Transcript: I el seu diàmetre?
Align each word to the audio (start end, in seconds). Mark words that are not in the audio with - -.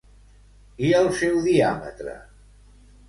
I 0.87 0.89
el 0.99 1.09
seu 1.19 1.37
diàmetre? 1.49 2.17